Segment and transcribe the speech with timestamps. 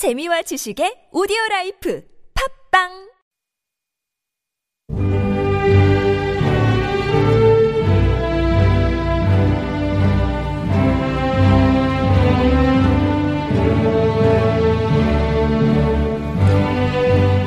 [0.00, 2.00] 재미와 지식의 오디오 life
[2.72, 2.88] 팟빵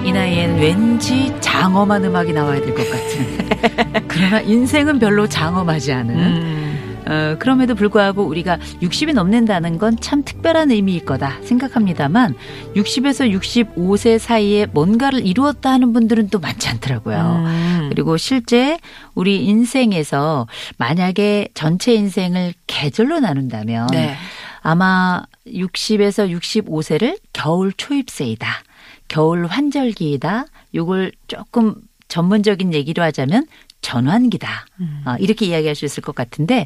[0.05, 4.05] 이 나이엔 왠지 장엄한 음악이 나와야 될 것 같은.
[4.07, 6.15] 그러나 인생은 별로 장엄하지 않은.
[6.15, 6.72] 음.
[7.05, 12.35] 어, 그럼에도 불구하고 우리가 60이 넘는다는 건 참 특별한 의미일 거다 생각합니다만
[12.75, 17.43] 60에서 65세 사이에 뭔가를 이루었다 하는 분들은 또 많지 않더라고요.
[17.45, 17.87] 음.
[17.89, 18.77] 그리고 실제
[19.15, 20.47] 우리 인생에서
[20.77, 24.15] 만약에 전체 인생을 계절로 나눈다면 네.
[24.61, 28.47] 아마 60에서 65세를 겨울 초입세이다.
[29.07, 30.45] 겨울 환절기이다.
[30.75, 31.75] 요걸 조금
[32.07, 33.45] 전문적인 얘기로 하자면
[33.83, 34.65] 전환기다.
[35.05, 36.65] 어, 이렇게 이야기할 수 있을 것 같은데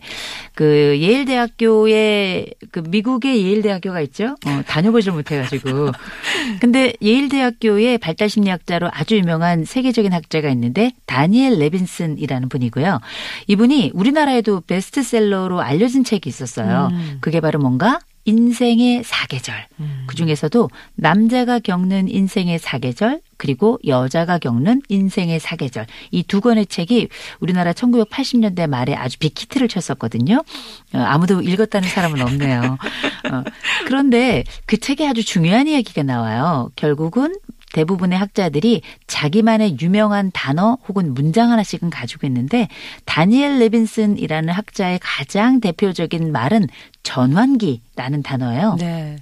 [0.55, 4.35] 그 예일 대학교에 그 미국의 예일 대학교가 있죠.
[4.45, 5.91] 어, 다녀보질 못해가지고
[6.61, 13.01] 근데 예일 대학교의 발달 심리학자로 아주 유명한 세계적인 학자가 있는데 다니엘 레빈슨이라는 분이고요.
[13.47, 16.89] 이분이 우리나라에도 베스트셀러로 알려진 책이 있었어요.
[16.91, 17.17] 음.
[17.19, 19.65] 그게 바로 뭔가 인생의 사계절.
[19.79, 20.03] 음.
[20.05, 27.07] 그 중에서도 남자가 겪는 인생의 사계절 그리고 여자가 겪는 인생의 사계절 이 두 권의 책이
[27.39, 30.43] 우리나라 1980년대 말에 아주 빅히트를 쳤었거든요.
[30.93, 32.77] 어, 아무도 읽었다는 사람은 없네요.
[33.31, 33.43] 어,
[33.85, 36.69] 그런데 그 책에 아주 중요한 이야기가 나와요.
[36.75, 37.33] 결국은
[37.73, 42.67] 대부분의 학자들이 자기만의 유명한 단어 혹은 문장 하나씩은 가지고 있는데
[43.05, 46.67] 다니엘 레빈슨이라는 학자의 가장 대표적인 말은
[47.03, 48.77] 전환기라는 단어예요.
[48.79, 49.17] 네.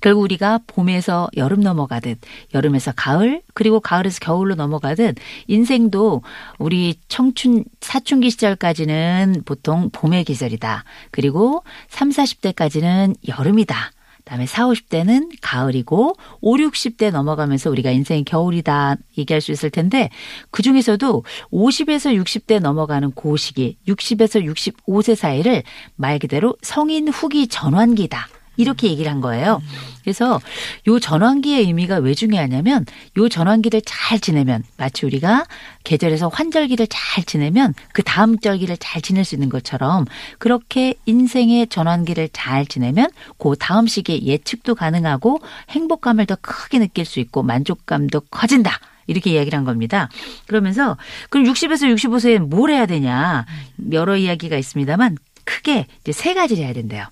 [0.00, 2.18] 결국 우리가 봄에서 여름 넘어가듯
[2.52, 6.22] 여름에서 가을 그리고 가을에서 겨울로 넘어가듯 인생도
[6.58, 10.84] 우리 청춘 사춘기 시절까지는 보통 봄의 계절이다.
[11.10, 13.92] 그리고 3, 40대까지는 여름이다.
[14.24, 20.08] 그다음에 4, 50대는 가을이고 5, 60대 넘어가면서 우리가 인생이 겨울이다 얘기할 수 있을 텐데
[20.50, 25.62] 그중에서도 50에서 60대 넘어가는 그 시기 60에서 65세 사이를
[25.96, 28.28] 말 그대로 성인 후기 전환기다.
[28.56, 29.62] 이렇게 얘기를 한 거예요.
[30.02, 30.40] 그래서
[30.86, 32.84] 요 전환기의 의미가 왜 중요하냐면
[33.16, 35.46] 요 전환기를 잘 지내면 마치 우리가
[35.84, 40.04] 계절에서 환절기를 잘 지내면 그 다음 절기를 잘 지낼 수 있는 것처럼
[40.38, 47.20] 그렇게 인생의 전환기를 잘 지내면 그 다음 시기에 예측도 가능하고 행복감을 더 크게 느낄 수
[47.20, 48.78] 있고 만족감도 커진다.
[49.06, 50.08] 이렇게 이야기를 한 겁니다.
[50.46, 50.96] 그러면서
[51.28, 53.44] 그럼 60에서 65세에 뭘 해야 되냐?
[53.92, 57.04] 여러 이야기가 있습니다만 크게 이제 세 가지를 해야 된대요.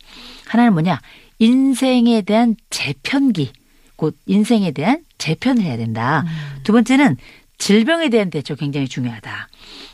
[0.47, 1.01] 하나는 뭐냐?
[1.39, 3.53] 인생에 대한 재편기,
[3.97, 6.25] 곧 인생에 대한 재편을 해야 된다.
[6.65, 7.17] 두 번째는
[7.59, 9.49] 질병에 대한 대처 굉장히 중요하다.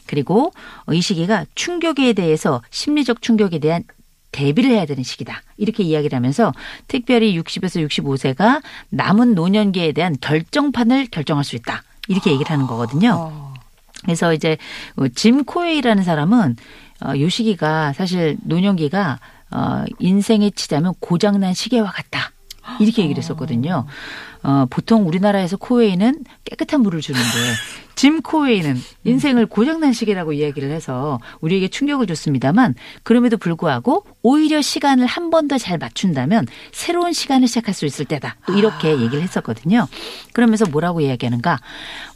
[0.07, 0.53] 그리고
[0.91, 3.85] 이 시기가 충격에 대해서 심리적 충격에 대한
[4.33, 5.43] 대비를 해야 되는 시기다.
[5.57, 6.53] 이렇게 이야기를 하면서
[6.87, 11.83] 특별히 60에서 65세가 남은 노년기에 대한 결정판을 결정할 수 있다.
[12.09, 13.15] 이렇게 얘기를 하는 거거든요.
[13.17, 13.55] 어.
[14.03, 14.57] 그래서 이제
[14.97, 16.57] 어, 짐 코웨이라는 사람은
[17.05, 19.19] 어, 요 시기가 사실 노년기가
[19.51, 22.33] 어, 인생에 치자면 고장난 시계와 같다.
[22.81, 23.87] 이렇게 얘기를 했었거든요.
[24.43, 27.27] 어, 보통 우리나라에서 코웨이는 깨끗한 물을 주는데
[27.95, 35.31] 짐 코웨이는 인생을 고장난 시계라고 이야기를 해서 우리에게 충격을 줬습니다만 그럼에도 불구하고 오히려 시간을 한
[35.31, 38.37] 번 더 잘 맞춘다면 새로운 시간을 시작할 수 있을 때다.
[38.47, 39.89] 또 이렇게 얘기를 했었거든요.
[40.35, 41.59] 그러면서 뭐라고 이야기하는가?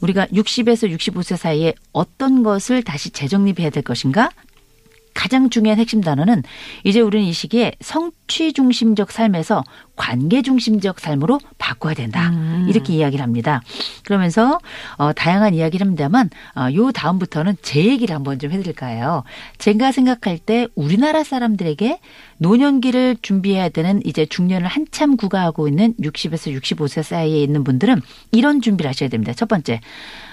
[0.02, 4.28] 우리가 60에서 65세 사이에 어떤 것을 다시 재정립해야 될 것인가?
[5.14, 6.42] 가장 중요한 핵심 단어는
[6.84, 9.64] 이제 우리는 이 시기에 성취 중심적 삶에서
[9.96, 12.30] 관계 중심적 삶으로 바꿔야 된다.
[12.30, 12.66] 음.
[12.68, 13.62] 이렇게 이야기를 합니다.
[14.04, 14.58] 그러면서
[14.96, 19.22] 어, 다양한 이야기를 합니다만 어, 요 다음부터는 제 얘기를 한번 좀 해드릴까 해요.
[19.58, 22.00] 제가 생각할 때 우리나라 사람들에게
[22.38, 28.00] 노년기를 준비해야 되는 이제 중년을 한참 구가하고 있는 60에서 65세 사이에 있는 분들은
[28.32, 29.32] 이런 준비를 하셔야 됩니다.
[29.32, 29.80] 첫 번째,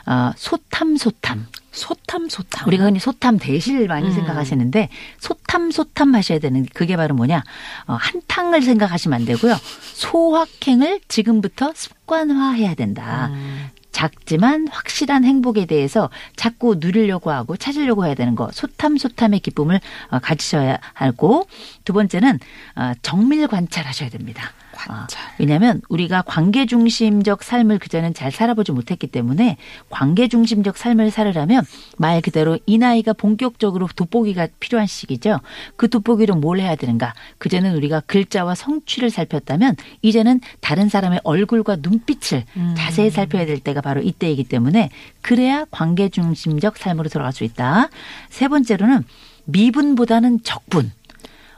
[0.10, 1.46] 어, 소탐소탐.
[1.72, 2.68] 소탐소탐.
[2.68, 4.12] 우리가 흔히 소탐 대실 많이 음.
[4.12, 4.90] 생각하시는데
[5.20, 7.44] 소탐 소탐 하셔야 되는 그게 바로 뭐냐
[7.86, 9.56] 어, 한탕을 생각하시면 안 되고요
[9.94, 13.28] 소확행을 지금부터 습관화해야 된다.
[13.32, 13.70] 음.
[13.92, 19.80] 작지만 확실한 행복에 대해서 자꾸 누리려고 하고 찾으려고 해야 되는 거 소탐소탐의 기쁨을
[20.10, 21.48] 어, 가지셔야 하고
[21.86, 22.40] 두 번째는
[22.76, 24.54] 어, 정밀 관찰하셔야 됩니다.
[24.80, 25.22] 관찰.
[25.22, 29.58] 어, 왜냐하면 우리가 관계 중심적 삶을 그전엔 잘 살아보지 못했기 때문에
[29.90, 31.66] 관계 중심적 삶을 살으려면
[31.98, 35.40] 말 그대로 이 나이가 본격적으로 돋보기가 필요한 시기죠.
[35.76, 37.14] 그 돋보기로 뭘 해야 되는가?
[37.38, 42.76] 그전엔 우리가 글자와 성취를 살폈다면 이제는 다른 사람의 얼굴과 눈빛을 음.
[42.78, 44.90] 자세히 살펴야 될 때가 바로 이때이기 때문에
[45.22, 47.90] 그래야 관계 중심적 삶으로 들어갈 수 있다.
[48.30, 49.04] 세 번째로는
[49.46, 50.92] 미분보다는 적분.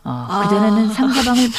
[0.04, 1.52] 어, 그전에는 상대방을 막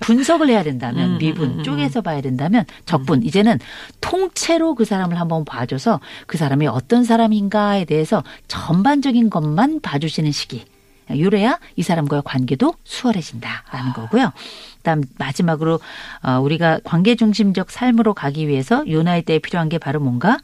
[0.00, 1.62] 분석을 해야 된다면 음, 미분 음, 음.
[1.62, 3.58] 쪼개서 봐야 된다면 적분 이제는
[4.00, 10.64] 통째로 그 사람을 한번 봐줘서 그 사람이 어떤 사람인가에 대해서 전반적인 것만 봐주시는 시기.
[11.08, 14.32] 요래야 이 사람과의 관계도 수월해진다라는 거고요.
[14.78, 15.78] 그다음 마지막으로
[16.22, 20.38] 어, 우리가 관계 중심적 삶으로 가기 위해서 요 나이 때에 필요한 게 바로 뭔가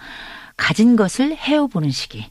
[0.56, 2.26] 가진 것을 헤어보는 시기.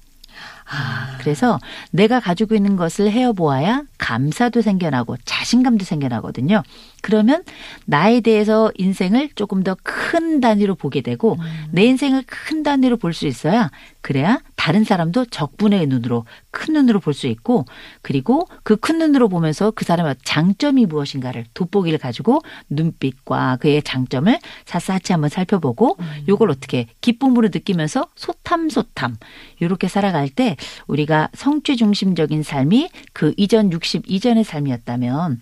[0.73, 1.59] 아, 그래서
[1.91, 6.63] 내가 가지고 있는 것을 헤어보아야 감사도 생겨나고 자신감도 생겨나거든요.
[7.01, 7.43] 그러면
[7.85, 11.37] 나에 대해서 인생을 조금 더 큰 단위로 보게 되고
[11.71, 13.69] 내 인생을 큰 단위로 볼 수 있어야
[14.01, 17.65] 그래야 다른 사람도 적분의 눈으로 큰 눈으로 볼 수 있고
[18.03, 25.13] 그리고 그 큰 눈으로 보면서 그 사람의 장점이 무엇인가를 돋보기를 가지고 눈빛과 그의 장점을 샅샅이
[25.13, 25.97] 한번 살펴보고
[26.27, 29.17] 요걸 어떻게 기쁨으로 느끼면서 소탐소탐
[29.63, 35.41] 요렇게 살아갈 때 우리가 성취 중심적인 삶이 그 이전 60 이전의 삶이었다면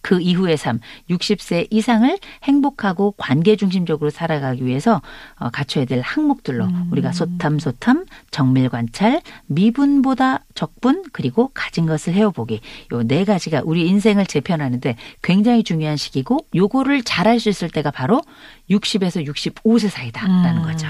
[0.00, 5.02] 그 이후의 삶, 60세 이상을 행복하고 관계 중심적으로 살아가기 위해서
[5.36, 12.60] 어, 갖춰야 될 항목들로 우리가 소탐소탐, 정밀 관찰, 미분보다 적분, 그리고 가진 것을 헤어보기.
[12.92, 18.22] 요 네 가지가 우리 인생을 재편하는데 굉장히 중요한 시기고 요거를 잘할 수 있을 때가 바로
[18.70, 20.86] 60에서 65세 사이다라는 거죠.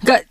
[0.00, 0.26] 그러니까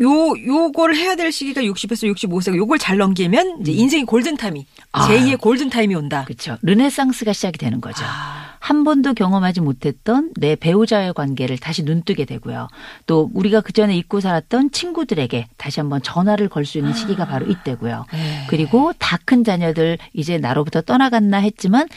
[0.00, 2.54] 요 요걸 해야 될 시기가 60에서 65세.
[2.56, 5.08] 요걸 잘 넘기면 이제 인생의 골든 타임이 아.
[5.08, 6.24] 제2의 골든 타임이 온다.
[6.24, 6.58] 그렇죠.
[6.62, 8.04] 르네상스가 시작이 되는 거죠.
[8.06, 8.42] 아.
[8.60, 12.68] 한 번도 경험하지 못했던 내 배우자의 관계를 다시 눈뜨게 되고요.
[13.06, 18.06] 또 우리가 그전에 잊고 살았던 친구들에게 다시 한번 전화를 걸 수 있는 시기가 바로 이때고요.
[18.12, 18.46] 네.
[18.48, 21.88] 그리고 다 큰 자녀들 이제 나로부터 떠나갔나 했지만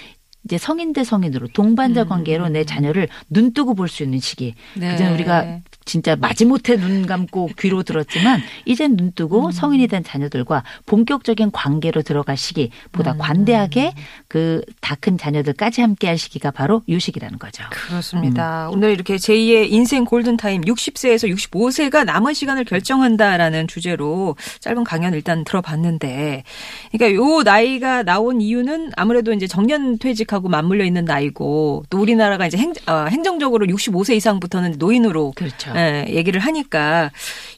[0.44, 4.56] 이제 성인 대 성인으로 동반자 관계로 내 자녀를 눈뜨고 볼 수 있는 시기.
[4.76, 4.92] 네.
[4.92, 11.52] 그전 우리가 진짜 마지못해 눈 감고 귀로 들었지만 이젠 눈 뜨고 성인이 된 자녀들과 본격적인
[11.52, 13.94] 관계로 들어갈 시기보다 관대하게
[14.28, 17.64] 그 다 큰 자녀들까지 함께할 시기가 바로 요 시기라는 거죠.
[17.70, 18.70] 그렇습니다.
[18.72, 26.44] 오늘 이렇게 제2의 인생 골든타임 60세에서 65세가 남은 시간을 결정한다라는 주제로 짧은 강연 일단 들어봤는데,
[26.92, 32.58] 그러니까 요 나이가 나온 이유는 아무래도 이제 정년 퇴직하고 맞물려 있는 나이고, 또 우리나라가 이제
[32.58, 35.72] 행, 어, 행정적으로 65세 이상부터는 노인으로 그렇죠.
[35.76, 37.12] 예, 얘기를 하니까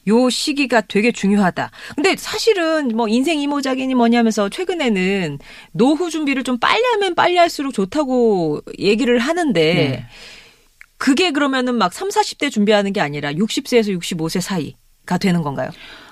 [0.08, 1.70] 요 시기가 되게 중요하다.
[1.94, 5.38] 근데 사실은 뭐 인생 이모작이니 뭐냐면서 최근에는
[5.72, 10.06] 노후 준비를 좀 빨리 하면 빨리 할수록 좋다고 얘기를 하는데 네.
[10.96, 15.70] 그게 그러면은 막 3, 40대 준비하는 게 아니라 60세에서 65세 사이가 되는 건가요?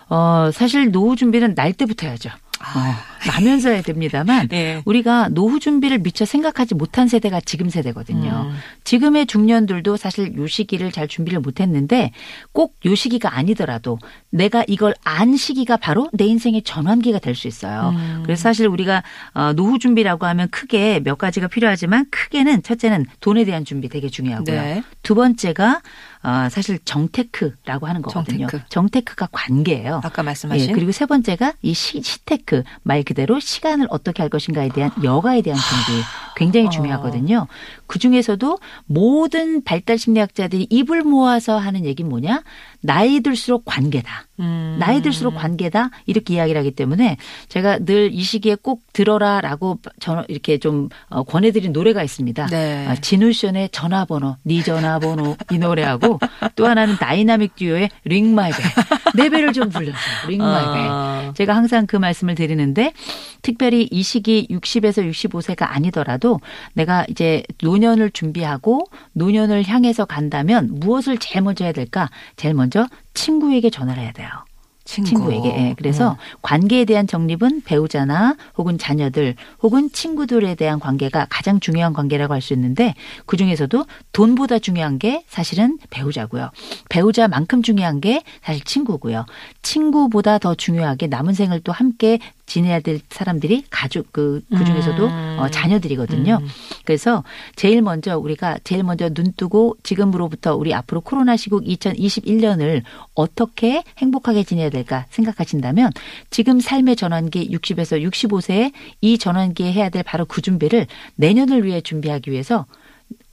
[0.08, 2.30] 어, 사실 노후 준비는 날 때부터 해야죠.
[2.60, 4.82] 어, 나면서 해야 됩니다만 네.
[4.84, 8.48] 우리가 노후 준비를 미처 생각하지 못한 세대가 지금 세대거든요.
[8.50, 8.56] 음.
[8.84, 12.12] 지금의 중년들도 사실 요 시기를 잘 준비를 못했는데
[12.52, 13.98] 꼭 요 시기가 아니더라도
[14.30, 17.94] 내가 이걸 안 시기가 바로 내 인생의 전환기가 될 수 있어요.
[17.96, 18.22] 음.
[18.24, 19.02] 그래서 사실 우리가
[19.34, 24.60] 어, 노후 준비라고 하면 크게 몇 가지가 필요하지만 크게는 첫째는 돈에 대한 준비 되게 중요하고요.
[24.60, 24.82] 네.
[25.02, 25.80] 두 번째가
[26.26, 28.48] 어, 사실 정테크라고 하는 거거든요.
[28.48, 28.64] 정테크.
[28.68, 30.00] 정테크 가 관계예요.
[30.02, 34.70] 아까 말씀하신 예, 그리고 세 번째가 이 시, 시테크 말 그대로 시간을 어떻게 할 것인가에
[34.70, 36.02] 대한 여가에 대한 준비
[36.34, 37.46] 굉장히 중요하거든요.
[37.86, 42.42] 그 중에서도 모든 발달 심리학자들이 입을 모아서 하는 얘기는 뭐냐?
[42.80, 44.25] 나이 들수록 관계다.
[44.40, 44.76] 음.
[44.78, 47.16] 나이 들수록 관계다 이렇게 이야기를 하기 때문에
[47.48, 52.46] 제가 늘 이 시기에 꼭 들어라라고 전 이렇게 좀 어, 권해드린 노래가 있습니다.
[52.46, 52.86] 네.
[52.88, 56.18] 아, 진우션의 전화번호, 네 전화번호 이 노래하고
[56.54, 58.60] 또 하나는 다이나믹 듀오의 Ring My Bell
[59.16, 59.96] 내 벨을 좀 울려줘
[60.28, 60.74] Ring My Bell.
[60.90, 61.32] 아.
[61.34, 62.92] 제가 항상 그 말씀을 드리는데
[63.42, 66.40] 특별히 이 시기 60에서 65세가 아니더라도
[66.74, 72.10] 내가 이제 노년을 준비하고 노년을 향해서 간다면 무엇을 제일 먼저 해야 될까?
[72.36, 74.28] 제일 먼저 친구에게 전화를 해야 돼요.
[74.84, 75.08] 친구.
[75.08, 75.48] 친구에게.
[75.48, 76.16] 예, 그래서 어.
[76.42, 82.52] 관계에 대한 정립은 배우자나 혹은 자녀들 혹은 친구들에 대한 관계가 가장 중요한 관계라고 할 수
[82.52, 82.94] 있는데
[83.26, 86.50] 그 중에서도 돈보다 중요한 게 사실은 배우자고요.
[86.88, 89.26] 배우자만큼 중요한 게 사실 친구고요.
[89.62, 95.36] 친구보다 더 중요하게 남은 생을 또 함께 지내야 될 사람들이 가족 그, 그 중에서도 음.
[95.38, 96.38] 어, 자녀들이거든요.
[96.40, 96.48] 음.
[96.84, 97.24] 그래서
[97.56, 102.82] 제일 먼저 우리가 제일 먼저 눈 뜨고 지금으로부터 우리 앞으로 코로나 시국 2021년을
[103.14, 105.90] 어떻게 행복하게 지내야 될까 생각하신다면
[106.30, 110.86] 지금 삶의 전환기 60에서 65세에 이 전환기에 해야 될 바로 그 준비를
[111.16, 112.66] 내년을 위해 준비하기 위해서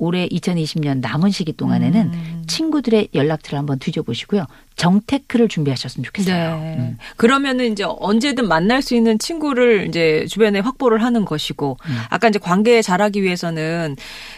[0.03, 2.43] 올해 2020년 남은 시기 동안에는 음.
[2.45, 4.45] 친구들의 연락처를 한번 뒤져보시고요.
[4.75, 6.59] 정테크를 준비하셨으면 좋겠어요.
[6.59, 6.75] 네.
[6.77, 6.97] 음.
[7.15, 11.97] 그러면은 이제 언제든 만날 수 있는 친구를 이제 주변에 확보를 하는 것이고, 음.
[12.09, 13.95] 아까 이제 관계 잘하기 위해서는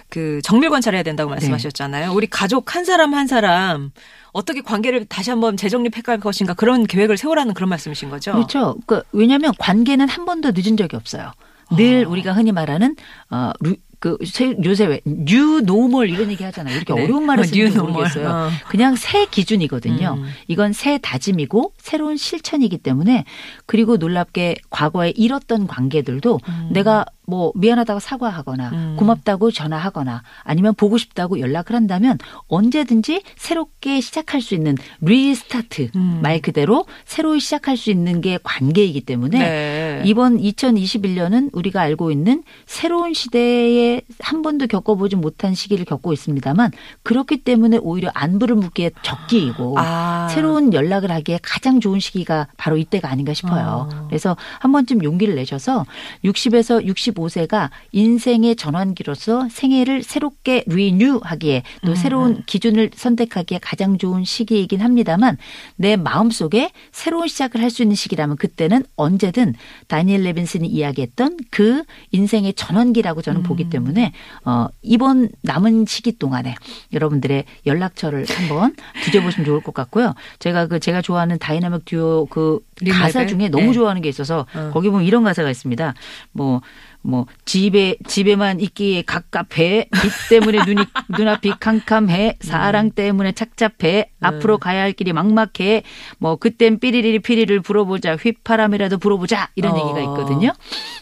[0.09, 1.35] 그 정밀 관찰해야 된다고 네.
[1.35, 2.13] 말씀하셨잖아요.
[2.13, 3.91] 우리 가족 한 사람 한 사람
[4.33, 8.33] 어떻게 관계를 다시 한번 재정립해 갈 것인가 그런 계획을 세우라는 그런 말씀이신 거죠?
[8.33, 8.75] 그렇죠.
[8.85, 11.31] 그 왜냐하면 관계는 한 번도 늦은 적이 없어요.
[11.75, 12.95] 늘 우리가 흔히 말하는
[13.29, 16.75] 어 루, 그 세- 요새 왜 new normal 이런 얘기 하잖아요.
[16.75, 17.03] 이렇게 네.
[17.03, 17.91] 어려운 말을 어, 쓰는지 new normal.
[17.93, 18.29] 모르겠어요.
[18.29, 18.49] 어.
[18.69, 20.13] 그냥 새 기준이거든요.
[20.19, 20.29] 음.
[20.47, 23.25] 이건 새 다짐이고 새로운 실천이기 때문에
[23.65, 28.95] 그리고 놀랍게 과거에 잃었던 관계들도 내가 뭐 미안하다고 사과하거나 음.
[28.97, 32.17] 고맙다고 전화하거나 아니면 보고 싶다고 연락을 한다면
[32.47, 36.19] 언제든지 새롭게 시작할 수 있는 restart 음.
[36.21, 40.01] 말 그대로 새로 시작할 수 있는 게 관계이기 때문에 네.
[40.05, 46.71] 이번 2021년은 우리가 알고 있는 새로운 시대에 한 번도 겪어보지 못한 시기를 겪고 있습니다만
[47.03, 50.27] 그렇기 때문에 오히려 안부를 묻기에 적기이고 아.
[50.29, 53.87] 새로운 연락을 하기에 가장 좋은 시기가 바로 이때가 아닌가 싶어요.
[53.91, 54.07] 어.
[54.07, 55.85] 그래서 한 번쯤 용기를 내셔서
[56.23, 61.95] 60에서 65세가 인생의 전환기로서 생애를 새롭게 renew하기에 또 음.
[61.95, 65.37] 새로운 기준을 선택하기에 가장 좋은 시기이긴 합니다만
[65.77, 69.53] 내 마음속에 새로운 시작을 할 수 있는 시기라면 그때는 언제든
[69.87, 73.43] 다니엘 레빈슨이 이야기했던 그 인생의 전환기라고 저는 음.
[73.43, 74.13] 보기 때문에
[74.45, 76.55] 어 이번 남은 시기 동안에
[76.93, 80.13] 여러분들의 연락처를 한번 뒤져보시면 좋을 것 같고요.
[80.39, 83.25] 제가 그 제가 좋아하는 다이나믹 듀오 그링 가사?
[83.25, 83.73] 중에 너무 네.
[83.73, 84.71] 좋아하는 게 있어서 어.
[84.73, 85.93] 거기 보면 이런 가사가 있습니다.
[86.31, 86.61] 뭐,
[87.05, 89.89] 뭐, 집에, 집에만 있기에 갑갑해.
[89.91, 90.83] 빚 때문에 눈이,
[91.17, 92.37] 눈앞이 캄캄해.
[92.41, 94.09] 사랑 때문에 착잡해.
[94.21, 95.83] 앞으로 가야 할 길이 막막해.
[96.17, 98.15] 뭐, 그땐 삐리리리 피리를 불어보자.
[98.15, 99.49] 휘파람이라도 불어보자.
[99.55, 99.77] 이런 어.
[99.77, 100.51] 얘기가 있거든요.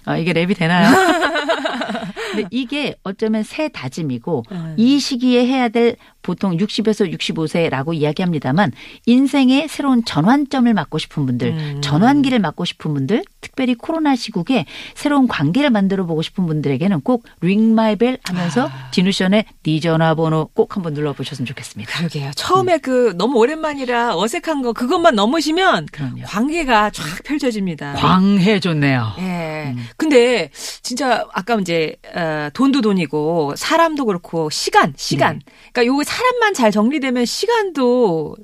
[0.06, 0.90] 아, 이게 랩이 되나요?
[2.36, 4.74] 근데 이게 어쩌면 새 다짐이고 음.
[4.78, 8.72] 이 시기에 해야 될 보통 60에서 65세라고 이야기합니다만
[9.06, 11.82] 인생의 새로운 전환점을 맞고 싶은 분들, 음.
[11.82, 17.73] 전환기를 맞고 싶은 분들, 특별히 코로나 시국에 새로운 관계를 만들어 보고 싶은 분들에게는 꼭 Ring
[17.73, 18.90] My Bell 하면서 아.
[18.92, 21.92] 디누션의 네 전화번호 꼭 한번 눌러보셨으면 좋겠습니다.
[21.98, 22.32] 그러게요.
[22.36, 26.24] 처음에 그 너무 오랜만이라 어색한 거 그것만 넘으시면 그럼요.
[26.24, 27.94] 관계가 쫙 펼쳐집니다.
[27.94, 29.14] 광해졌네요.
[29.20, 29.76] 예.
[29.98, 35.40] 근데 진짜 아까 이제 어, 돈도 돈이고 사람도 그렇고 시간, 시간.
[35.46, 35.54] 네.
[35.74, 38.38] 그러니까 요거 사람만 잘 정리되면 시간도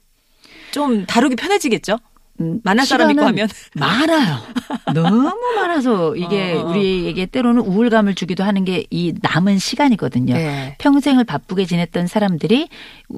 [0.72, 1.98] 좀 다루기 편해지겠죠?
[2.42, 4.38] 음, 만날 사람 있고 하면 많아요.
[4.94, 6.70] 너무 많아서 이게 어, 어, 어.
[6.70, 10.34] 우리에게 때로는 우울감을 주기도 하는 게 이 남은 시간이거든요.
[10.34, 10.76] 네.
[10.80, 12.70] 평생을 바쁘게 지냈던 사람들이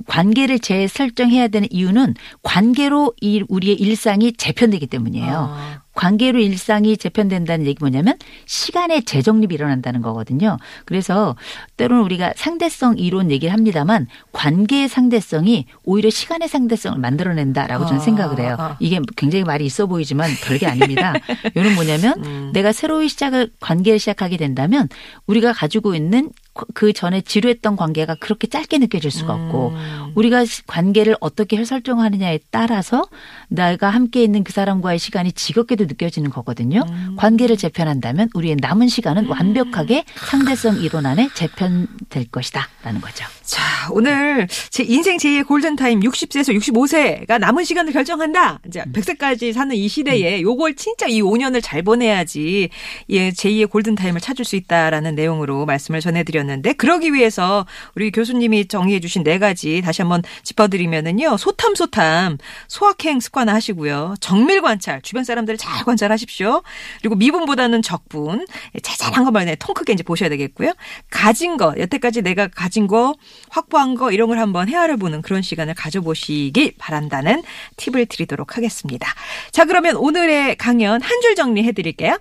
[0.07, 5.49] 관계를 재설정해야 되는 이유는 관계로 이 우리의 일상이 재편되기 때문이에요.
[5.51, 5.81] 어.
[6.01, 8.17] 관계로 일상이 재편된다는 얘기 뭐냐면
[8.47, 10.57] 시간의 재정립이 일어난다는 거거든요.
[10.85, 11.35] 그래서
[11.77, 18.39] 때로는 우리가 상대성 이론 얘기를 합니다만 관계의 상대성이 오히려 시간의 상대성을 만들어낸다라고 저는 아, 생각을
[18.39, 18.55] 해요.
[18.57, 18.77] 아.
[18.79, 21.13] 이게 굉장히 말이 있어 보이지만 별게 아닙니다.
[21.55, 22.49] 이는 뭐냐면 음.
[22.51, 24.89] 내가 새로운 시작을 관계를 시작하게 된다면
[25.27, 26.31] 우리가 가지고 있는
[26.73, 30.11] 그 전에 지루했던 관계가 그렇게 짧게 느껴질 수가 없고 음.
[30.15, 33.05] 우리가 시- 관계를 어떻게 설정하느냐에 따라서
[33.47, 36.83] 내가 함께 있는 그 사람과의 시간이 지겹게도 느껴지는 거거든요.
[36.89, 37.15] 음.
[37.17, 43.25] 관계를 재편한다면 우리의 남은 시간은 완벽하게 상대성 이론 안에 재편될 것이다라는 거죠.
[43.43, 48.59] 자, 오늘 제 인생 제2의 골든 타임 60세에서 65세가 남은 시간을 결정한다.
[48.67, 52.69] 이제 100세까지 사는 이 시대에 요걸 진짜 이 5년을 잘 보내야지
[53.09, 58.11] 예, 제2의 골든 타임을 찾을 수 있다라는 내용으로 말씀을 전해 드렸 는데 그러기 위해서 우리
[58.11, 61.37] 교수님이 정리해 주신 네 가지 다시 한번 짚어드리면은요.
[61.37, 64.15] 소탐소탐 소확행 습관화 하시고요.
[64.19, 66.61] 정밀 관찰 주변 사람들을 잘 관찰하십시오.
[66.99, 68.45] 그리고 미분보다는 적분
[68.81, 70.73] 자잘한 것만 네, 통 크게 이제 보셔야 되겠고요.
[71.09, 73.15] 가진 거 여태까지 내가 가진 거
[73.49, 77.41] 확보한 거 이런 걸 한번 헤아려 보는 그런 시간을 가져보시길 바란다는
[77.77, 79.07] 팁을 드리도록 하겠습니다.
[79.51, 82.17] 자 그러면 오늘의 강연 한 줄 정리해 드릴게요.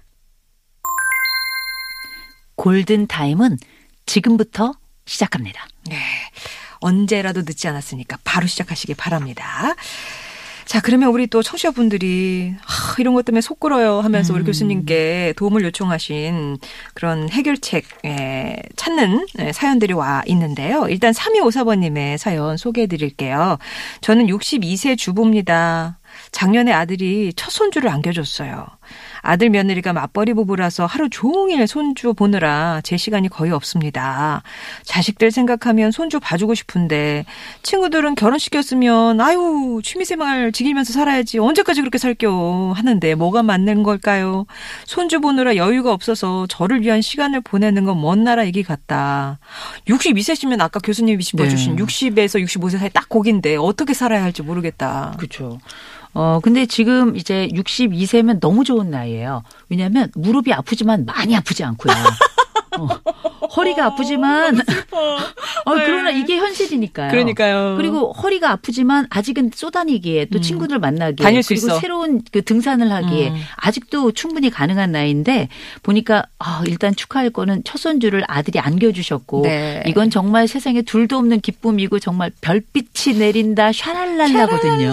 [2.56, 3.56] 골든 타임은
[4.10, 4.72] 지금부터
[5.06, 5.64] 시작합니다.
[5.88, 5.96] 네.
[6.80, 9.76] 언제라도 늦지 않았으니까 바로 시작하시기 바랍니다.
[10.64, 15.62] 자, 그러면 우리 또 청취자분들이 아, 이런 것 때문에 속 끓어요 하면서 우리 교수님께 도움을
[15.62, 16.58] 요청하신
[16.94, 20.86] 그런 해결책 예, 찾는 예, 사연들이 와 있는데요.
[20.88, 23.58] 일단 3254번님의 사연 소개해 드릴게요.
[24.00, 25.98] 저는 62세 주부입니다.
[26.32, 28.66] 작년에 아들이 첫 손주를 안겨줬어요.
[29.22, 34.42] 아들 며느리가 맞벌이 부부라서 하루 종일 손주 보느라 제 시간이 거의 없습니다.
[34.82, 37.24] 자식들 생각하면 손주 봐주고 싶은데
[37.62, 44.46] 친구들은 결혼시켰으면 아유 취미생활 즐기면서 살아야지 언제까지 그렇게 살겨 하는데 뭐가 맞는 걸까요?
[44.84, 49.38] 손주 보느라 여유가 없어서 저를 위한 시간을 보내는 건 먼 나라 얘기 같다.
[49.86, 51.82] 62세시면 아까 교수님이 짚어주신 네.
[51.82, 55.14] 60에서 65세 사이 딱 거긴데 어떻게 살아야 할지 모르겠다.
[55.18, 55.58] 그렇죠.
[56.12, 59.42] 어, 근데 지금 이제 62세면 너무 좋은 나이예요.
[59.68, 61.94] 왜냐하면 무릎이 아프지만 많이 아프지 않고요.
[62.78, 62.86] 어,
[63.56, 67.10] 허리가 아프지만 어, 그러나 이게 현실이니까요.
[67.10, 67.74] 그러니까요.
[67.76, 70.42] 그리고 허리가 아프지만 아직은 쏘다니기에 또 음.
[70.42, 71.80] 친구들 만나기에 다닐 수 그리고 있어.
[71.80, 73.40] 새로운 그 등산을 하기에 음.
[73.56, 75.48] 아직도 충분히 가능한 나이인데
[75.82, 79.82] 보니까 아, 일단 축하할 거는 첫 손주를 아들이 안겨주셨고 네.
[79.86, 84.92] 이건 정말 세상에 둘도 없는 기쁨이고 정말 별빛이 내린다 샤랄랄라거든요.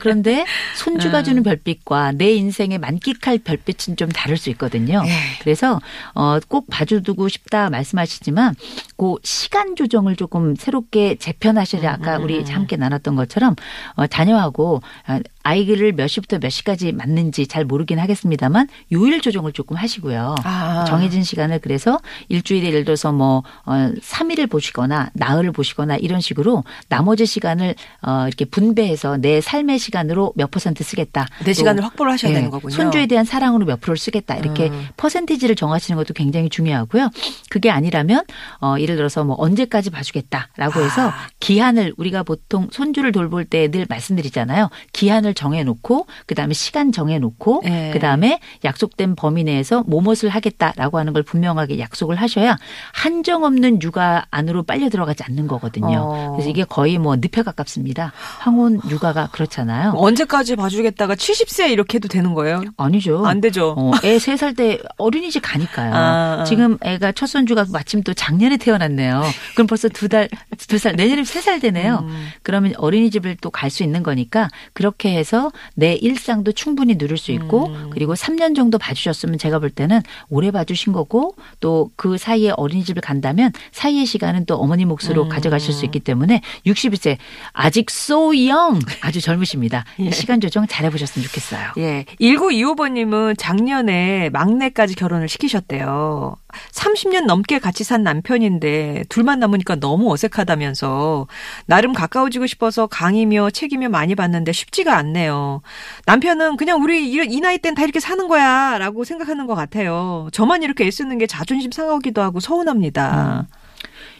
[0.00, 0.44] 그런데
[0.76, 1.24] 손주가 음.
[1.24, 5.02] 주는 별빛과 내 인생에 만끽할 별빛은 좀 다를 수 있거든요.
[5.06, 5.10] 예.
[5.40, 5.80] 그래서
[6.14, 8.54] 어, 꼭 봐 주고 싶다 말씀하시지만
[8.96, 13.56] 그 시간 조정을 조금 새롭게 재편하셔야 아까 음, 우리 함께 나눴던 것처럼
[13.94, 19.76] 어, 자녀하고 어, 아이를 몇 시부터 몇 시까지 맞는지 잘 모르긴 하겠습니다만 요일 조정을 조금
[19.76, 20.36] 하시고요.
[20.44, 20.84] 아.
[20.86, 27.26] 정해진 시간을 그래서 일주일에 예를 들어서 뭐 어, 3일을 보시거나 나흘을 보시거나 이런 식으로 나머지
[27.26, 31.26] 시간을 어, 이렇게 분배해서 내 삶의 시간으로 몇 퍼센트 쓰겠다.
[31.40, 32.74] 내또 시간을 확보를 하셔야 예, 되는 거군요.
[32.74, 34.36] 손주에 대한 사랑으로 몇 프로를 쓰겠다.
[34.36, 34.88] 이렇게 음.
[34.96, 37.10] 퍼센티지를 정하시는 것도 굉장히 중요하고요.
[37.50, 38.22] 그게 아니라면
[38.60, 41.14] 어 예를 들어서 뭐 언제까지 봐주겠다라고 해서 아.
[41.40, 44.70] 기한을 우리가 보통 손주를 돌볼 때 늘 말씀드리잖아요.
[44.92, 47.90] 기한을 정해놓고 그다음에 시간 정해놓고 예.
[47.92, 52.56] 그다음에 약속된 범위 내에서 뭐뭇을 하겠다라고 하는 걸 분명하게 약속을 하셔야
[52.92, 55.98] 한정 없는 육아 안으로 빨려 들어가지 않는 거거든요.
[56.02, 56.30] 어.
[56.32, 58.12] 그래서 이게 거의 뭐 늪에 가깝습니다.
[58.40, 59.92] 황혼 육아가 그렇잖아요.
[59.96, 62.62] 언제까지 봐주겠다가 70세 이렇게 해도 되는 거예요?
[62.76, 63.24] 아니죠.
[63.26, 63.74] 안 되죠.
[63.76, 65.92] 어, 애세 살 때 어린이집 가니까요.
[65.94, 66.44] 아.
[66.44, 69.22] 지금 애가 첫 손주가 마침 또 작년에 태어났네요.
[69.54, 70.28] 그럼 벌써 두 달,
[70.68, 72.00] 두 살, 내년에 세 살 되네요.
[72.04, 72.28] 음.
[72.42, 77.68] 그러면 어린이집을 또 갈 수 있는 거니까 그렇게 해서 내 일상도 충분히 누릴 수 있고
[77.68, 77.90] 음.
[77.92, 83.52] 그리고 3년 정도 봐주셨으면 제가 볼 때는 오래 봐주신 거고 또 그 사이에 어린이집을 간다면
[83.70, 85.28] 사이의 시간은 또 어머니 몫으로 음.
[85.28, 87.16] 가져가실 수 있기 때문에 61세
[87.52, 89.84] 아직 so young 아주 젊으십니다.
[90.00, 90.10] 예.
[90.10, 91.72] 시간 조정 잘 해보셨으면 좋겠어요.
[91.78, 92.04] 예.
[92.20, 96.36] 1925번님은 작년에 막내까지 결혼을 시키셨대요.
[96.72, 101.26] 30년 넘게 같이 산 남편인데 둘만 남으니까 너무 어색하다면서
[101.66, 105.62] 나름 가까워지고 싶어서 강의며 책이며 많이 봤는데 쉽지가 않네요.
[106.06, 110.28] 남편은 그냥 우리 이, 이 나이 땐 다 이렇게 사는 거야 라고 생각하는 것 같아요.
[110.32, 113.46] 저만 이렇게 애쓰는 게 자존심 상하기도 하고 서운합니다.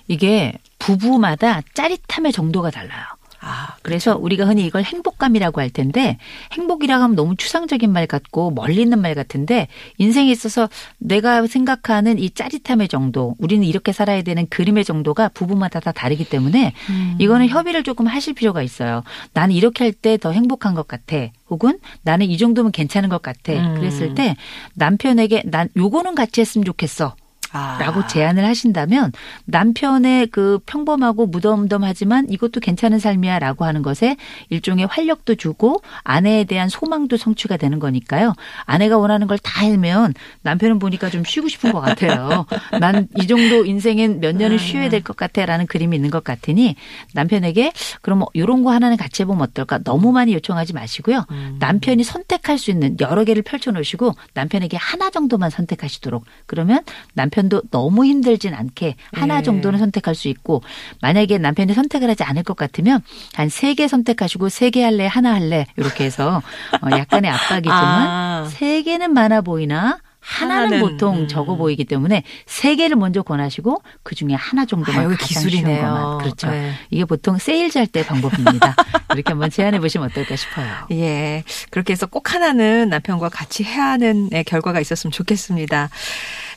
[0.08, 3.04] 이게 부부마다 짜릿함의 정도가 달라요.
[3.44, 6.16] 아, 그래서 우리가 흔히 이걸 행복감이라고 할 텐데
[6.52, 9.66] 행복이라고 하면 너무 추상적인 말 같고 멀리 있는 말 같은데
[9.98, 15.90] 인생에 있어서 내가 생각하는 이 짜릿함의 정도 우리는 이렇게 살아야 되는 그림의 정도가 부부마다 다
[15.90, 17.16] 다르기 때문에 음.
[17.18, 19.02] 이거는 협의를 조금 하실 필요가 있어요.
[19.32, 21.16] 나는 이렇게 할 때 더 행복한 것 같아.
[21.50, 23.52] 혹은 나는 이 정도면 괜찮은 것 같아.
[23.52, 23.74] 음.
[23.74, 24.36] 그랬을 때
[24.74, 27.14] 남편에게 난 요거는 같이 했으면 좋겠어.
[27.52, 27.78] 아.
[27.80, 29.12] 라고 제안을 하신다면
[29.44, 34.16] 남편의 그 평범하고 무덤덤하지만 이것도 괜찮은 삶이야 라고 하는 것에
[34.48, 38.34] 일종의 활력도 주고 아내에 대한 소망도 성취가 되는 거니까요.
[38.64, 42.46] 아내가 원하는 걸다 하면 남편은 보니까 좀 쉬고 싶은 것 같아요.
[42.80, 46.76] 난 이 정도 인생엔 몇 년을 쉬어야 될 것 같아 라는 그림이 있는 것 같으니
[47.14, 51.26] 남편에게 그럼 뭐 이런 거 하나는 같이 해보면 어떨까 너무 많이 요청하지 마시고요.
[51.30, 51.56] 음.
[51.58, 56.80] 남편이 선택할 수 있는 여러 개를 펼쳐놓으시고 남편에게 하나 정도만 선택하시도록 그러면
[57.14, 59.42] 남편 도 너무 힘들진 않게 하나 네.
[59.42, 60.62] 정도는 선택할 수 있고
[61.00, 63.00] 만약에 남편이 선택을 하지 않을 것 같으면
[63.34, 66.42] 한 세 개 선택하시고 세 개 할래 하나 할래 이렇게 해서
[66.82, 68.48] 어, 약간의 압박이지만 아.
[68.50, 71.28] 세 개는 많아 보이나 하나는, 하나는, 보통 음.
[71.28, 75.82] 적어 보이기 때문에 세 개를 먼저 권하시고 그 중에 하나 정도만 아, 가장 쉬운 기술이네요.
[75.82, 76.48] 것만 그렇죠.
[76.48, 76.72] 네.
[76.90, 78.76] 이게 보통 세일즈 할 때 방법입니다.
[79.14, 80.68] 이렇게 한번 제안해 보시면 어떨까 싶어요.
[80.92, 81.42] 예.
[81.70, 85.90] 그렇게 해서 꼭 하나는 남편과 같이 해야 하는 예, 결과가 있었으면 좋겠습니다.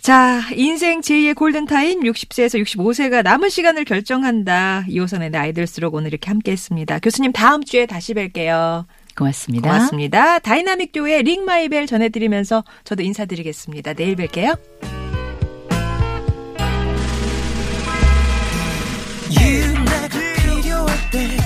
[0.06, 4.86] 자, 인생 제2의 골든타임 60세에서 65세가 남은 시간을 결정한다.
[4.88, 7.00] 이호선의 나이 들수록 오늘 이렇게 함께 했습니다.
[7.00, 8.86] 교수님 다음 주에 다시 뵐게요.
[9.18, 9.68] 고맙습니다.
[9.68, 10.38] 고맙습니다.
[10.38, 13.94] 다이나믹 듀오의 Ring My Bell 전해드리면서 저도 인사드리겠습니다.
[13.96, 14.60] 내일 뵐게요.
[21.16, 21.45] You